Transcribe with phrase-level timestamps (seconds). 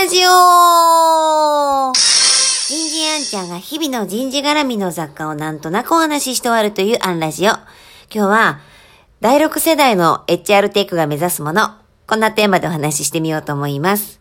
[0.00, 7.48] ラジオ人事アンちゃんが日々の人事絡みの雑貨をなんとなくお話しして終わるというアンラジオ。
[7.48, 7.64] 今
[8.08, 8.60] 日は、
[9.20, 11.72] 第6世代の HR テックが目指すもの、
[12.06, 14.20] こんなテーマでお話ししてみようと思います。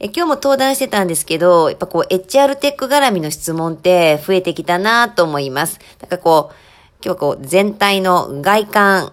[0.00, 5.80] え今日も登壇してたんですけど、やっぱこう HR テック絡みの質問って増えてきたなと思います。
[6.02, 6.54] なんかこう、
[7.02, 9.12] 今日はこう全体の外観、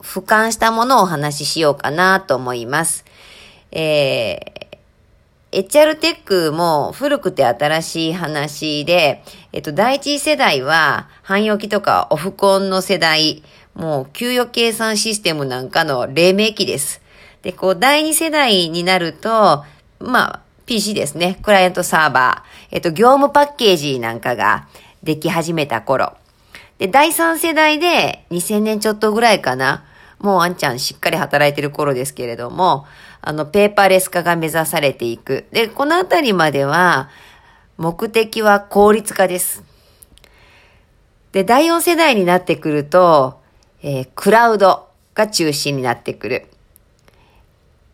[0.00, 3.04] 俯瞰したものをお話ししようかなと思います。
[3.72, 4.67] えー、
[5.50, 13.42] HR テックも古くて新しい話で、えっと、第一世代は、汎用機とかオフコンの世代、
[13.74, 17.00] もう給与計算システムなんかの黎明期です。
[17.40, 19.64] で、こう、第二世代になると、
[20.00, 21.38] まあ、PC ですね。
[21.42, 22.68] クライアントサーバー。
[22.72, 24.68] えっと、業務パッケージなんかが
[25.02, 26.12] でき始めた頃。
[26.76, 29.84] で、第三世代で2000年ちょっとぐらいかな。
[30.18, 32.86] もうあんちゃんしっかり働いてる頃ですけれども、
[33.20, 35.46] あの、ペーパーレス化が目指されていく。
[35.52, 37.08] で、このあたりまでは、
[37.76, 39.62] 目的は効率化です。
[41.32, 43.40] で、第4世代になってくると、
[43.82, 46.46] えー、クラウドが中心になってくる。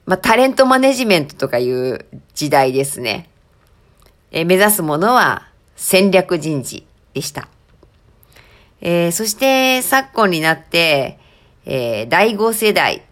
[0.07, 3.29] まあ、タレントマネジメントとかいう時代ですね。
[4.31, 7.49] えー、目指すものは戦略人事でした。
[8.81, 11.19] えー、そして昨今になって、
[11.67, 13.05] えー、第5世代、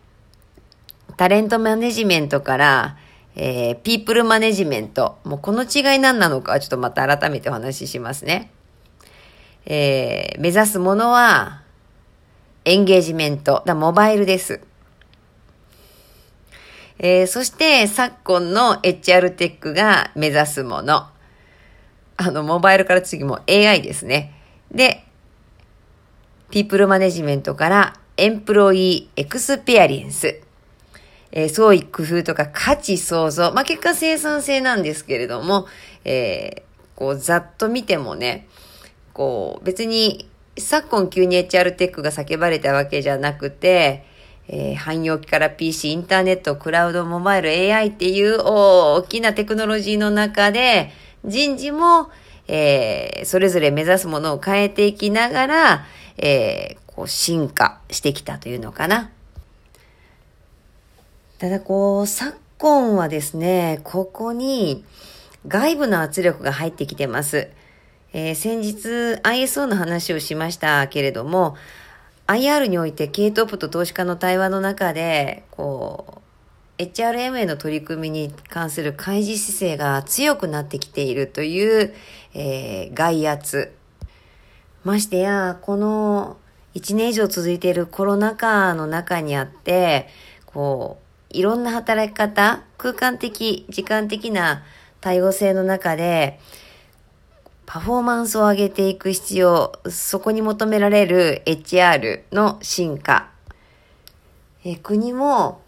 [1.16, 2.96] タレントマネジメントから、
[3.34, 5.18] えー、ピープルマネジメント。
[5.24, 8.50] もうこの違い何なのかちょっとまた改めてお話ししますね。
[9.64, 11.62] えー、目指すものは、
[12.64, 13.62] エンゲージメント。
[13.64, 14.60] だモバイルです。
[16.98, 21.06] えー、そして、昨今の HR テックが目指すもの。
[22.18, 24.34] あの、モバイルから次も AI ですね。
[24.70, 25.04] で、
[26.50, 30.40] ピープルマネジメントからエンプロイーエクスペリエンス。
[31.32, 33.52] えー、創意工夫とか価値創造。
[33.52, 35.66] まあ、結果生産性なんですけれども、
[36.04, 38.46] えー、こう、ざっと見てもね、
[39.14, 44.04] こう、別に、昨今急に HR テックが叫ばれたわけじゃなくて、
[44.48, 50.90] えー、汎用機から PC、インターネット、クラウド、モバイル、AI っていう大きなテクノロジーの中で、
[51.24, 52.10] 人事も、
[52.48, 55.86] えー、それぞれ目指すものを変えていきながら、
[56.18, 59.10] えー、こう進化してきたというのかな。
[61.38, 64.84] ただこう、昨今はですね、ここに
[65.48, 67.48] 外部の圧力が入ってきてます。
[68.12, 71.56] えー、先日 ISO の話をしましたけれども、
[72.26, 76.22] IR において K トップと投資家の対話の中で、こ
[76.78, 81.94] う、HRM への取り組みに関する開示姿勢が強くなってきているという、
[82.34, 83.74] えー、外圧。
[84.84, 86.36] ましてや、この
[86.74, 90.08] 1年以上続いているコロナ禍の中にあって、
[90.46, 90.98] こ
[91.30, 94.64] う、いろんな働き方、空間的、時間的な
[95.00, 96.40] 多様性の中で、
[97.66, 103.30] パフォーマンスを上げていく必要、そこに求められる HR の進化。
[104.64, 105.62] え国も、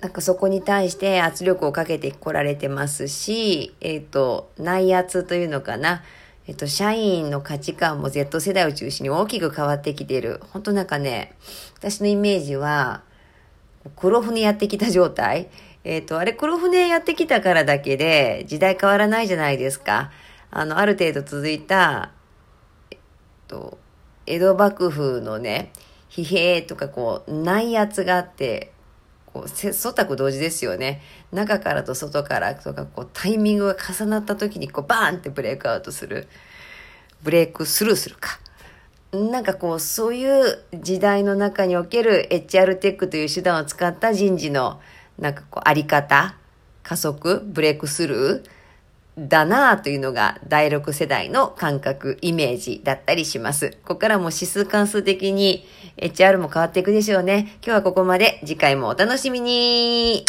[0.00, 6.02] なんかそこに対して圧力をかけてこられてますし、えっ、ー、と、内圧というのかな。
[6.48, 10.40] えっと、社員の価値観も Z 世代を中心に大きく変わってきている。
[10.50, 11.34] 本当なんかね、
[11.76, 13.02] 私のイメージは、
[13.96, 15.50] 黒船やってきた状態。
[15.84, 20.10] えっ、と、あれ黒船やってきたからだけで時代変わらないじゃないですか。
[20.50, 22.12] あの、ある程度続いた、
[22.90, 22.98] えっ
[23.46, 23.76] と、
[24.24, 25.70] 江戸幕府のね、
[26.08, 28.72] 疲弊とかこう、内圧があって、
[29.32, 31.02] こう、忖度同時ですよね。
[31.32, 36.28] 中からと外からとか、こう、タイミングが重なった時に、こう、バーンってブレイクアウトする。
[37.22, 38.38] ブレイクスルーするか。
[39.12, 44.80] なんかこう、そういう時代の中における HR テックという手段を使った人事の、
[45.18, 46.36] なんかこう、あり方、
[46.82, 48.58] 加速、ブレイクスルー、
[49.18, 53.70] だなぁというのが第6世代の感覚、イメージだったりします。
[53.84, 55.66] ここからも指数関数的に
[56.02, 57.58] HR も変わっていくでしょうね。
[57.62, 58.40] 今日はここまで。
[58.44, 60.24] 次回もお楽しみに。